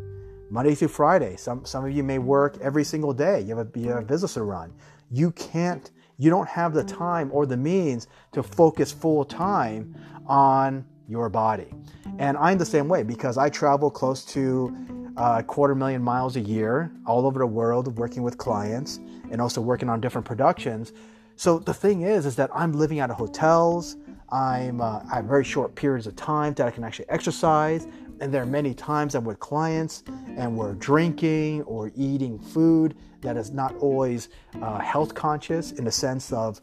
Monday 0.51 0.77
through 0.77 0.89
Friday. 0.89 1.35
Some, 1.35 1.65
some 1.65 1.85
of 1.85 1.91
you 1.91 2.05
may 2.05 2.19
work 2.19 2.57
every 2.61 2.85
single 2.85 3.13
day. 3.13 3.41
You 3.41 3.57
have, 3.57 3.67
a, 3.67 3.79
you 3.79 3.89
have 3.89 4.03
a 4.05 4.07
business 4.07 4.35
to 4.35 4.45
run. 4.45 4.73
You 5.11 5.33
can't, 5.33 5.91
you 6.17 6.31
don't 6.31 6.49
have 6.49 6.75
the 6.75 6.85
time 6.85 7.29
or 7.33 7.45
the 7.45 7.57
means 7.57 8.07
to 8.33 8.43
focus 8.45 8.93
full 8.93 9.25
time 9.25 9.97
on 10.27 10.87
your 11.09 11.29
body. 11.29 11.75
And 12.19 12.37
I'm 12.37 12.57
the 12.57 12.65
same 12.65 12.89
way 12.89 13.03
because 13.03 13.37
I 13.37 13.49
travel 13.49 13.91
close 13.91 14.25
to 14.27 14.77
a 15.17 15.43
quarter 15.43 15.75
million 15.75 16.03
miles 16.03 16.37
a 16.37 16.41
year 16.41 16.93
all 17.05 17.27
over 17.27 17.41
the 17.41 17.47
world 17.47 17.99
working 17.99 18.23
with 18.23 18.39
clients 18.39 19.01
and 19.33 19.41
also 19.41 19.61
working 19.61 19.89
on 19.89 20.01
different 20.01 20.25
productions. 20.25 20.93
So 21.35 21.59
the 21.59 21.75
thing 21.75 22.03
is, 22.03 22.27
is 22.27 22.37
that 22.37 22.51
I'm 22.55 22.73
living 22.73 23.01
out 23.01 23.11
of 23.11 23.17
hotels. 23.17 23.97
I'm 24.35 24.81
uh, 24.81 25.01
I 25.11 25.17
have 25.17 25.27
very 25.27 25.45
short 25.45 25.77
periods 25.77 26.09
of 26.09 26.17
time 26.17 26.55
that 26.55 26.67
I 26.67 26.71
can 26.73 26.83
actually 26.83 27.09
exercise, 27.09 27.87
and 28.21 28.35
there 28.35 28.43
are 28.43 28.47
many 28.47 28.75
times 28.75 29.15
I'm 29.15 29.25
with 29.25 29.39
clients 29.39 30.03
and 30.37 30.57
we're 30.57 30.75
drinking 30.75 31.63
or 31.63 31.93
eating 31.95 32.41
food 32.41 32.97
that 33.21 33.37
is 33.37 33.53
not 33.53 33.77
always 33.77 34.31
uh, 34.61 34.81
health 34.81 35.15
conscious 35.15 35.73
in 35.73 35.85
the 35.85 35.93
sense 35.93 36.33
of, 36.33 36.61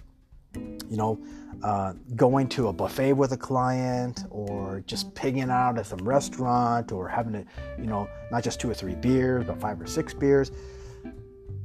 you 0.54 0.98
know, 0.98 1.18
uh, 1.64 1.94
going 2.16 2.50
to 2.50 2.68
a 2.68 2.74
buffet 2.74 3.14
with 3.14 3.32
a 3.32 3.38
client 3.38 4.26
or 4.30 4.84
just 4.86 5.14
pigging 5.16 5.50
out 5.50 5.78
at 5.78 5.86
some 5.86 6.00
restaurant 6.00 6.92
or 6.92 7.08
having 7.08 7.32
to, 7.32 7.46
you 7.78 7.86
know, 7.86 8.08
not 8.32 8.44
just 8.44 8.60
two 8.60 8.70
or 8.70 8.74
three 8.74 8.96
beers, 8.96 9.46
but 9.46 9.60
five 9.62 9.80
or 9.80 9.88
six 9.88 10.14
beers. 10.14 10.52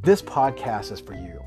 This 0.02 0.22
podcast 0.22 0.92
is 0.92 1.00
for 1.00 1.14
you. 1.14 1.42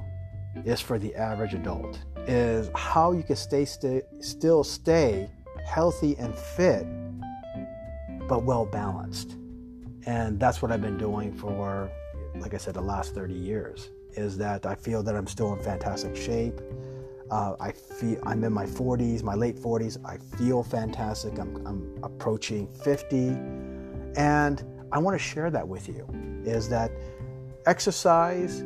Is 0.65 0.81
for 0.81 0.99
the 0.99 1.15
average 1.15 1.53
adult 1.53 1.99
is 2.27 2.69
how 2.75 3.11
you 3.11 3.23
can 3.23 3.35
stay 3.35 3.65
st- 3.65 4.03
still 4.19 4.63
stay 4.63 5.29
healthy 5.65 6.15
and 6.17 6.35
fit 6.35 6.85
but 8.27 8.43
well 8.43 8.65
balanced 8.65 9.37
and 10.05 10.39
that's 10.39 10.61
what 10.61 10.71
i've 10.71 10.81
been 10.81 10.97
doing 10.97 11.33
for 11.33 11.89
like 12.39 12.53
i 12.53 12.57
said 12.57 12.73
the 12.73 12.81
last 12.81 13.15
30 13.15 13.33
years 13.33 13.89
is 14.13 14.37
that 14.37 14.65
i 14.65 14.75
feel 14.75 15.01
that 15.01 15.15
i'm 15.15 15.27
still 15.27 15.53
in 15.53 15.63
fantastic 15.63 16.15
shape. 16.15 16.59
Uh, 17.31 17.55
i 17.59 17.71
feel 17.71 18.19
i'm 18.23 18.43
in 18.43 18.53
my 18.53 18.65
40s 18.65 19.23
my 19.23 19.35
late 19.35 19.55
40s 19.55 19.97
i 20.05 20.17
feel 20.37 20.63
fantastic. 20.63 21.37
I'm, 21.39 21.65
I'm 21.65 21.99
approaching 22.03 22.67
50 22.67 23.29
and 24.15 24.63
i 24.91 24.99
want 24.99 25.15
to 25.15 25.23
share 25.23 25.49
that 25.51 25.67
with 25.67 25.87
you 25.87 26.07
is 26.43 26.69
that 26.69 26.91
exercise 27.65 28.63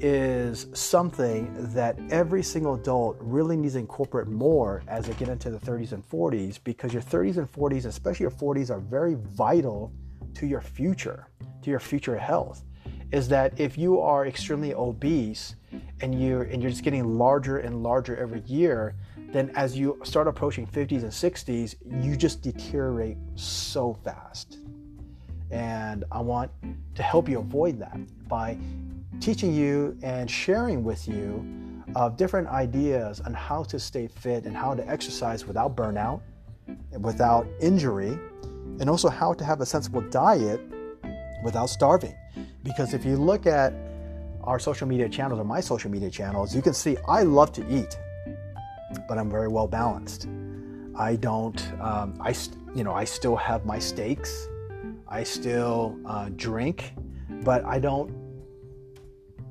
is 0.00 0.66
something 0.72 1.52
that 1.74 1.98
every 2.10 2.42
single 2.42 2.74
adult 2.74 3.16
really 3.20 3.56
needs 3.56 3.74
to 3.74 3.80
incorporate 3.80 4.28
more 4.28 4.82
as 4.88 5.06
they 5.06 5.12
get 5.14 5.28
into 5.28 5.50
the 5.50 5.58
30s 5.58 5.92
and 5.92 6.08
40s 6.08 6.58
because 6.64 6.92
your 6.92 7.02
30s 7.02 7.36
and 7.36 7.50
40s, 7.50 7.84
especially 7.84 8.24
your 8.24 8.30
40s, 8.30 8.70
are 8.70 8.80
very 8.80 9.14
vital 9.14 9.92
to 10.34 10.46
your 10.46 10.62
future, 10.62 11.28
to 11.62 11.70
your 11.70 11.80
future 11.80 12.16
health. 12.16 12.64
Is 13.12 13.28
that 13.28 13.58
if 13.60 13.76
you 13.76 14.00
are 14.00 14.26
extremely 14.26 14.72
obese 14.72 15.56
and 16.00 16.20
you're 16.22 16.44
and 16.44 16.62
you're 16.62 16.70
just 16.70 16.84
getting 16.84 17.18
larger 17.18 17.58
and 17.58 17.82
larger 17.82 18.16
every 18.16 18.40
year, 18.46 18.94
then 19.32 19.50
as 19.56 19.76
you 19.76 20.00
start 20.04 20.28
approaching 20.28 20.66
50s 20.66 21.02
and 21.02 21.10
60s, 21.10 21.74
you 22.04 22.16
just 22.16 22.40
deteriorate 22.40 23.16
so 23.34 23.94
fast. 24.04 24.58
And 25.50 26.04
I 26.12 26.20
want 26.20 26.52
to 26.94 27.02
help 27.02 27.28
you 27.28 27.40
avoid 27.40 27.78
that 27.80 27.98
by 28.28 28.56
teaching 29.20 29.52
you 29.52 29.96
and 30.02 30.30
sharing 30.30 30.82
with 30.82 31.06
you 31.06 31.44
of 31.94 32.16
different 32.16 32.48
ideas 32.48 33.20
on 33.20 33.34
how 33.34 33.62
to 33.64 33.78
stay 33.78 34.06
fit 34.06 34.44
and 34.44 34.56
how 34.56 34.74
to 34.74 34.88
exercise 34.88 35.46
without 35.46 35.76
burnout, 35.76 36.20
without 36.98 37.46
injury, 37.60 38.18
and 38.80 38.88
also 38.88 39.08
how 39.08 39.34
to 39.34 39.44
have 39.44 39.60
a 39.60 39.66
sensible 39.66 40.00
diet 40.00 40.60
without 41.44 41.66
starving. 41.66 42.14
Because 42.62 42.94
if 42.94 43.04
you 43.04 43.16
look 43.16 43.46
at 43.46 43.74
our 44.44 44.58
social 44.58 44.86
media 44.86 45.08
channels 45.08 45.38
or 45.38 45.44
my 45.44 45.60
social 45.60 45.90
media 45.90 46.10
channels, 46.10 46.54
you 46.54 46.62
can 46.62 46.72
see 46.74 46.96
I 47.06 47.22
love 47.22 47.52
to 47.52 47.62
eat, 47.70 47.98
but 49.08 49.18
I'm 49.18 49.30
very 49.30 49.48
well 49.48 49.66
balanced. 49.66 50.28
I 50.96 51.16
don't, 51.16 51.60
um, 51.80 52.16
I, 52.20 52.34
you 52.74 52.84
know, 52.84 52.94
I 52.94 53.04
still 53.04 53.36
have 53.36 53.64
my 53.64 53.78
steaks. 53.78 54.48
I 55.08 55.24
still 55.24 55.98
uh, 56.06 56.30
drink, 56.36 56.92
but 57.42 57.64
I 57.64 57.78
don't, 57.78 58.19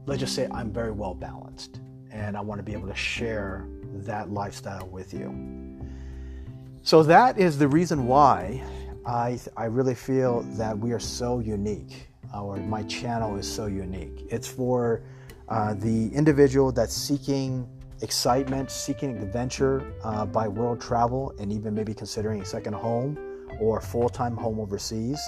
let's 0.10 0.20
just 0.20 0.36
say 0.36 0.48
I'm 0.52 0.72
very 0.72 0.92
well 0.92 1.14
balanced. 1.14 1.80
And 2.12 2.36
I 2.36 2.42
want 2.42 2.60
to 2.60 2.64
be 2.64 2.74
able 2.74 2.88
to 2.88 2.96
share 2.96 3.68
that 4.06 4.32
lifestyle 4.32 4.88
with 4.88 5.14
you. 5.14 5.80
So 6.82 7.04
that 7.04 7.38
is 7.38 7.58
the 7.58 7.68
reason 7.68 8.08
why 8.08 8.64
I, 9.06 9.40
I 9.56 9.66
really 9.66 9.96
feel 9.96 10.42
that 10.58 10.78
we 10.78 10.92
are 10.92 11.00
so 11.00 11.40
unique 11.40 12.10
our 12.34 12.58
my 12.58 12.84
channel 12.84 13.38
is 13.38 13.52
so 13.52 13.66
unique. 13.66 14.28
It's 14.30 14.48
for 14.48 15.02
uh, 15.48 15.74
the 15.74 16.10
individual 16.14 16.72
that's 16.72 16.94
seeking 16.94 17.68
excitement, 18.02 18.72
seeking 18.72 19.18
adventure 19.18 19.94
uh, 20.04 20.26
by 20.26 20.48
world 20.48 20.80
travel, 20.80 21.34
and 21.40 21.52
even 21.52 21.74
maybe 21.74 21.94
considering 21.94 22.42
a 22.42 22.46
second 22.46 22.74
home 22.74 23.18
or 23.60 23.82
full 23.82 24.10
time 24.10 24.38
home 24.38 24.60
overseas. 24.60 25.20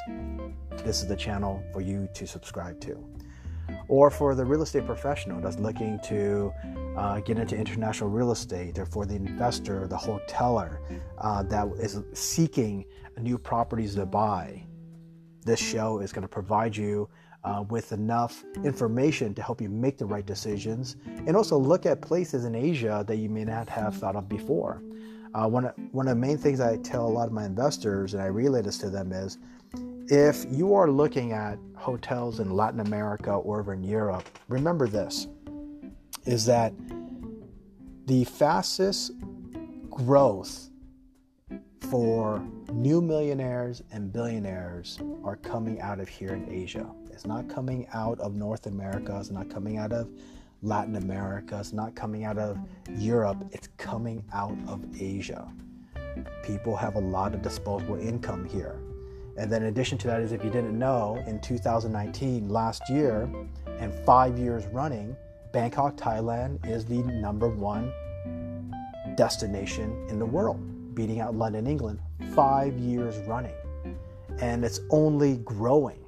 This 0.86 1.02
is 1.02 1.08
the 1.08 1.16
channel 1.16 1.64
for 1.74 1.82
you 1.82 2.08
to 2.14 2.28
subscribe 2.28 2.80
to. 2.82 3.04
Or 3.88 4.10
for 4.10 4.36
the 4.36 4.46
real 4.46 4.62
estate 4.62 4.86
professional 4.86 5.42
that's 5.42 5.60
looking 5.60 6.00
to 6.06 6.54
uh, 6.98 7.20
get 7.22 7.38
into 7.38 7.56
international 7.56 8.10
real 8.10 8.32
estate, 8.32 8.78
or 8.78 8.86
for 8.86 9.06
the 9.06 9.16
investor, 9.16 9.88
the 9.88 9.98
hoteler 9.98 10.80
uh, 11.18 11.44
that 11.44 11.68
is 11.80 12.02
seeking 12.14 12.86
new 13.20 13.38
properties 13.38 13.96
to 13.96 14.06
buy 14.06 14.64
this 15.44 15.60
show 15.60 16.00
is 16.00 16.12
going 16.12 16.22
to 16.22 16.28
provide 16.28 16.76
you 16.76 17.10
uh, 17.44 17.64
with 17.70 17.92
enough 17.92 18.44
information 18.64 19.34
to 19.34 19.42
help 19.42 19.62
you 19.62 19.70
make 19.70 19.98
the 19.98 20.06
right 20.06 20.26
decisions 20.26 20.98
and 21.26 21.36
also 21.36 21.58
look 21.58 21.86
at 21.86 22.02
places 22.02 22.46
in 22.46 22.54
Asia 22.54 23.04
that 23.08 23.18
you 23.18 23.30
may 23.30 23.44
not 23.44 23.68
have 23.68 23.96
thought 23.96 24.16
of 24.16 24.30
before. 24.30 24.84
Uh, 25.34 25.48
one, 25.48 25.66
one 25.92 26.08
of 26.08 26.16
the 26.16 26.22
main 26.22 26.38
things 26.38 26.60
I 26.60 26.78
tell 26.78 27.08
a 27.08 27.10
lot 27.10 27.28
of 27.28 27.34
my 27.34 27.46
investors, 27.46 28.14
and 28.14 28.22
I 28.22 28.28
relay 28.28 28.62
this 28.62 28.78
to 28.80 28.90
them, 28.90 29.12
is 29.12 29.38
if 30.12 30.46
you 30.50 30.76
are 30.76 30.92
looking 30.92 31.32
at 31.32 31.58
hotels 31.78 32.42
in 32.42 32.52
Latin 32.52 32.82
America 32.82 33.32
or 33.32 33.62
over 33.62 33.74
in 33.74 33.82
Europe, 33.82 34.28
remember 34.50 34.86
this 34.86 35.28
is 36.26 36.46
that 36.46 36.74
the 38.08 38.26
fastest 38.26 39.14
growth 39.90 40.70
for 41.90 42.46
new 42.74 43.02
millionaires 43.02 43.82
and 43.94 44.12
billionaires 44.12 45.00
are 45.24 45.38
coming 45.38 45.80
out 45.80 46.02
of 46.02 46.10
here 46.10 46.34
in 46.34 46.52
Asia. 46.52 46.86
It's 47.10 47.26
not 47.26 47.48
coming 47.48 47.88
out 47.94 48.20
of 48.20 48.36
North 48.36 48.66
America, 48.66 49.18
it's 49.18 49.32
not 49.32 49.50
coming 49.50 49.78
out 49.78 49.94
of 49.94 50.10
Latin 50.62 50.98
America, 50.98 51.58
it's 51.58 51.72
not 51.72 51.96
coming 51.96 52.26
out 52.26 52.38
of 52.38 52.60
Europe, 52.98 53.46
it's 53.54 53.70
coming 53.78 54.26
out 54.34 54.58
of 54.68 54.84
Asia. 55.00 55.50
People 56.44 56.76
have 56.76 56.96
a 56.96 57.00
lot 57.00 57.34
of 57.34 57.42
disposable 57.42 57.98
income 57.98 58.44
here. 58.44 58.78
And 59.38 59.52
then, 59.52 59.64
in 59.64 59.70
addition 59.70 59.98
to 60.00 60.08
that, 60.08 60.22
is 60.22 60.32
if 60.32 60.44
you 60.44 60.50
didn't 60.50 60.78
know, 60.78 61.24
in 61.26 61.40
2019, 61.40 62.50
last 62.50 62.90
year, 62.90 63.30
and 63.80 63.94
five 64.06 64.38
years 64.38 64.66
running, 64.68 65.16
Bangkok, 65.52 65.98
Thailand 65.98 66.66
is 66.68 66.86
the 66.86 66.98
number 66.98 67.48
one 67.50 67.92
destination 69.16 70.06
in 70.10 70.20
the 70.20 70.26
world 70.26 70.60
beating 70.96 71.20
out 71.22 71.36
London, 71.36 71.68
England, 71.68 72.00
five 72.36 72.78
years 72.78 73.18
running. 73.28 73.54
And 74.40 74.64
it's 74.64 74.82
only 74.90 75.38
growing. 75.38 76.00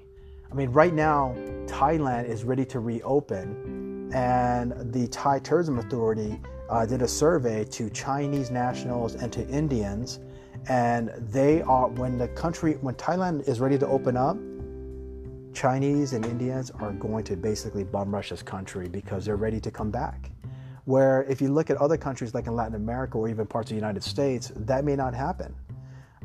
I 0.52 0.56
mean, 0.56 0.70
right 0.72 0.94
now, 0.94 1.34
Thailand 1.66 2.28
is 2.28 2.44
ready 2.44 2.66
to 2.66 2.80
reopen, 2.80 4.12
and 4.14 4.94
the 4.94 5.08
Thai 5.08 5.40
Tourism 5.40 5.80
Authority 5.80 6.40
uh, 6.70 6.86
did 6.86 7.02
a 7.02 7.08
survey 7.08 7.64
to 7.66 7.90
Chinese 7.90 8.52
nationals 8.52 9.16
and 9.16 9.32
to 9.34 9.48
Indians, 9.48 10.20
and 10.70 11.10
they 11.32 11.62
are, 11.62 11.88
when 11.90 12.18
the 12.18 12.28
country, 12.30 12.74
when 12.82 12.96
Thailand 12.96 13.48
is 13.48 13.60
ready 13.60 13.78
to 13.78 13.88
open 13.88 14.16
up, 14.16 14.38
Chinese 15.54 16.14
and 16.14 16.26
Indians 16.26 16.72
are 16.72 16.92
going 16.94 17.24
to 17.26 17.36
basically 17.36 17.84
bomb 17.84 18.14
rush 18.14 18.30
this 18.30 18.42
country 18.42 18.88
because 18.88 19.26
they're 19.26 19.36
ready 19.36 19.60
to 19.60 19.72
come 19.72 19.92
back. 19.92 20.32
Where 20.86 21.24
if 21.24 21.42
you 21.42 21.50
look 21.50 21.70
at 21.70 21.78
other 21.78 21.98
countries 21.98 22.34
like 22.34 22.48
in 22.48 22.56
Latin 22.56 22.76
America 22.76 23.18
or 23.18 23.30
even 23.30 23.46
parts 23.46 23.68
of 23.68 23.76
the 23.76 23.80
United 23.80 24.04
States, 24.04 24.52
that 24.56 24.84
may 24.84 24.96
not 24.96 25.14
happen. 25.14 25.54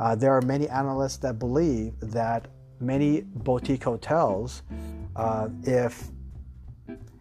Uh, 0.00 0.14
there 0.14 0.32
are 0.32 0.42
many 0.42 0.68
analysts 0.68 1.16
that 1.18 1.38
believe 1.38 1.92
that 2.00 2.46
many 2.80 3.22
boutique 3.22 3.82
hotels, 3.82 4.62
uh, 5.16 5.48
if 5.64 6.08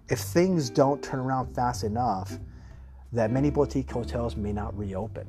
if 0.10 0.19
things 0.19 0.69
don't 0.69 1.03
turn 1.03 1.19
around 1.19 1.53
fast 1.53 1.84
enough, 1.84 2.39
that 3.12 3.30
many 3.32 3.49
boutique 3.49 3.91
hotels 3.91 4.38
may 4.38 4.53
not 4.53 4.77
reopen. 4.77 5.27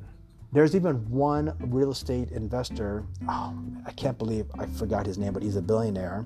There's 0.51 0.75
even 0.75 0.95
one 1.09 1.53
real 1.59 1.91
estate 1.91 2.31
investor, 2.31 3.03
oh, 3.27 3.55
I 3.85 3.91
can't 3.91 4.17
believe 4.17 4.45
I 4.57 4.65
forgot 4.65 5.05
his 5.05 5.17
name, 5.17 5.33
but 5.33 5.43
he's 5.43 5.55
a 5.55 5.61
billionaire 5.61 6.25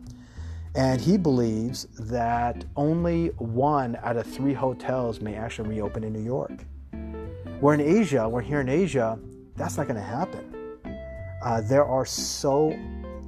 and 0.75 0.99
he 0.99 1.17
believes 1.17 1.85
that 1.99 2.65
only 2.75 3.27
one 3.37 3.97
out 4.01 4.17
of 4.17 4.25
three 4.25 4.53
hotels 4.53 5.21
may 5.21 5.35
actually 5.35 5.69
reopen 5.69 6.03
in 6.03 6.13
New 6.13 6.23
York. 6.23 6.65
We're 7.61 7.75
in 7.75 7.81
Asia, 7.81 8.27
we're 8.27 8.41
here 8.41 8.59
in 8.59 8.69
Asia, 8.69 9.19
that's 9.55 9.77
not 9.77 9.87
going 9.87 9.99
to 9.99 10.01
happen. 10.01 10.49
Uh, 11.43 11.61
there 11.61 11.85
are 11.85 12.05
so 12.05 12.75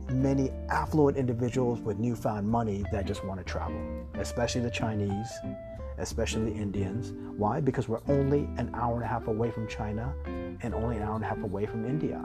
many 0.09 0.51
affluent 0.69 1.17
individuals 1.17 1.81
with 1.81 1.99
newfound 1.99 2.47
money 2.47 2.83
that 2.91 3.05
just 3.05 3.23
want 3.23 3.39
to 3.39 3.43
travel, 3.43 3.79
especially 4.15 4.61
the 4.61 4.71
Chinese, 4.71 5.31
especially 5.97 6.51
the 6.51 6.57
Indians. 6.57 7.13
Why? 7.37 7.59
Because 7.59 7.87
we're 7.87 8.01
only 8.07 8.49
an 8.57 8.71
hour 8.73 8.95
and 8.95 9.03
a 9.03 9.07
half 9.07 9.27
away 9.27 9.51
from 9.51 9.67
China 9.67 10.13
and 10.25 10.73
only 10.73 10.97
an 10.97 11.03
hour 11.03 11.15
and 11.15 11.23
a 11.23 11.27
half 11.27 11.41
away 11.43 11.65
from 11.65 11.85
India. 11.85 12.23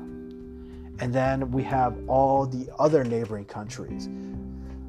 And 1.01 1.15
then 1.15 1.51
we 1.51 1.63
have 1.63 1.97
all 2.09 2.47
the 2.47 2.69
other 2.79 3.05
neighboring 3.05 3.47
countries 3.47 4.09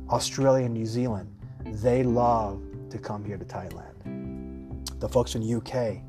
Australia 0.09 0.65
and 0.65 0.73
New 0.73 0.85
Zealand, 0.85 1.33
they 1.65 2.03
love 2.03 2.61
to 2.89 2.97
come 2.97 3.23
here 3.23 3.37
to 3.37 3.45
Thailand. 3.45 4.99
The 4.99 5.07
folks 5.07 5.35
in 5.35 5.55
UK, 5.55 6.03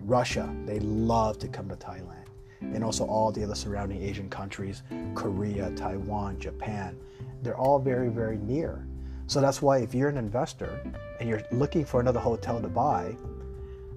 Russia, 0.00 0.54
they 0.66 0.78
love 0.80 1.38
to 1.38 1.48
come 1.48 1.68
to 1.70 1.76
Thailand. 1.76 2.26
And 2.60 2.84
also 2.84 3.06
all 3.06 3.32
the 3.32 3.44
other 3.44 3.54
surrounding 3.54 4.02
Asian 4.02 4.28
countries, 4.28 4.82
Korea, 5.14 5.70
Taiwan, 5.70 6.38
Japan, 6.38 6.98
they're 7.42 7.56
all 7.56 7.78
very, 7.78 8.08
very 8.08 8.36
near. 8.38 8.86
So 9.26 9.40
that's 9.40 9.60
why 9.60 9.78
if 9.78 9.94
you're 9.94 10.08
an 10.08 10.16
investor 10.16 10.80
and 11.18 11.28
you're 11.28 11.42
looking 11.50 11.84
for 11.84 12.00
another 12.00 12.20
hotel 12.20 12.60
to 12.60 12.68
buy, 12.68 13.16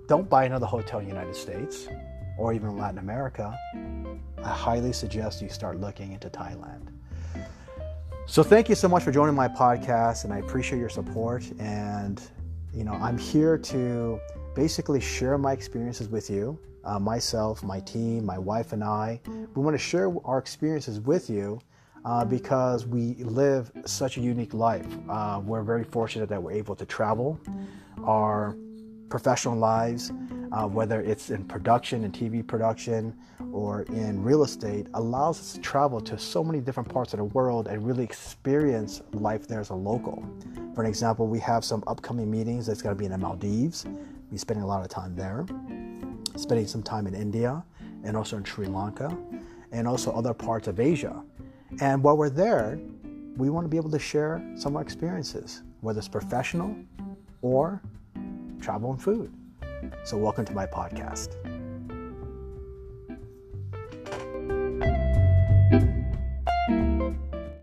don't 0.07 0.27
buy 0.27 0.45
another 0.45 0.65
hotel 0.65 0.99
in 0.99 1.05
the 1.05 1.11
United 1.11 1.35
States 1.35 1.87
or 2.37 2.53
even 2.53 2.77
Latin 2.77 2.97
America. 2.97 3.55
I 4.43 4.49
highly 4.49 4.91
suggest 4.91 5.41
you 5.41 5.49
start 5.49 5.79
looking 5.79 6.13
into 6.13 6.29
Thailand. 6.29 6.87
So 8.25 8.41
thank 8.41 8.69
you 8.69 8.75
so 8.75 8.87
much 8.87 9.03
for 9.03 9.11
joining 9.11 9.35
my 9.35 9.47
podcast, 9.47 10.23
and 10.23 10.33
I 10.33 10.37
appreciate 10.37 10.79
your 10.79 10.89
support. 10.89 11.43
And 11.59 12.21
you 12.73 12.83
know, 12.83 12.93
I'm 12.93 13.17
here 13.17 13.57
to 13.57 14.19
basically 14.55 14.99
share 14.99 15.37
my 15.37 15.53
experiences 15.53 16.07
with 16.07 16.29
you, 16.29 16.57
uh, 16.85 16.99
myself, 16.99 17.63
my 17.63 17.79
team, 17.81 18.25
my 18.25 18.37
wife, 18.37 18.73
and 18.73 18.83
I. 18.83 19.19
We 19.27 19.61
want 19.61 19.73
to 19.73 19.79
share 19.79 20.11
our 20.25 20.37
experiences 20.37 20.99
with 20.99 21.29
you 21.29 21.59
uh, 22.05 22.25
because 22.25 22.85
we 22.85 23.15
live 23.15 23.71
such 23.85 24.17
a 24.17 24.21
unique 24.21 24.53
life. 24.53 24.87
Uh, 25.09 25.41
we're 25.43 25.63
very 25.63 25.83
fortunate 25.83 26.29
that 26.29 26.41
we're 26.41 26.51
able 26.51 26.75
to 26.75 26.85
travel. 26.85 27.39
Our 28.03 28.55
professional 29.09 29.57
lives, 29.57 30.11
uh, 30.51 30.67
whether 30.67 31.01
it's 31.01 31.29
in 31.29 31.43
production 31.45 32.03
and 32.03 32.13
TV 32.13 32.45
production 32.45 33.15
or 33.51 33.81
in 33.83 34.23
real 34.23 34.43
estate, 34.43 34.87
allows 34.93 35.39
us 35.39 35.53
to 35.53 35.61
travel 35.61 35.99
to 36.01 36.17
so 36.17 36.43
many 36.43 36.59
different 36.59 36.87
parts 36.87 37.13
of 37.13 37.17
the 37.17 37.25
world 37.25 37.67
and 37.67 37.85
really 37.85 38.03
experience 38.03 39.01
life 39.13 39.47
there 39.47 39.59
as 39.59 39.69
a 39.69 39.75
local. 39.75 40.23
For 40.75 40.83
an 40.83 40.87
example, 40.87 41.27
we 41.27 41.39
have 41.39 41.65
some 41.65 41.83
upcoming 41.87 42.29
meetings 42.29 42.67
that's 42.67 42.81
going 42.81 42.95
to 42.95 42.99
be 42.99 43.05
in 43.05 43.11
the 43.11 43.17
Maldives. 43.17 43.85
We're 44.31 44.37
spending 44.37 44.63
a 44.63 44.67
lot 44.67 44.81
of 44.81 44.89
time 44.89 45.15
there, 45.15 45.45
spending 46.35 46.67
some 46.67 46.83
time 46.83 47.07
in 47.07 47.15
India 47.15 47.63
and 48.03 48.15
also 48.15 48.37
in 48.37 48.43
Sri 48.43 48.67
Lanka 48.67 49.17
and 49.71 49.87
also 49.87 50.11
other 50.11 50.33
parts 50.33 50.67
of 50.67 50.79
Asia. 50.79 51.21
And 51.81 52.03
while 52.03 52.17
we're 52.17 52.29
there, 52.29 52.79
we 53.37 53.49
want 53.49 53.65
to 53.65 53.69
be 53.69 53.77
able 53.77 53.91
to 53.91 53.99
share 53.99 54.43
some 54.55 54.73
of 54.73 54.77
our 54.77 54.81
experiences, 54.81 55.61
whether 55.81 55.99
it's 55.99 56.07
professional 56.07 56.75
or 57.41 57.81
travel 58.59 58.91
and 58.91 59.01
food. 59.01 59.31
So, 60.03 60.17
welcome 60.17 60.45
to 60.45 60.53
my 60.53 60.65
podcast. 60.65 61.35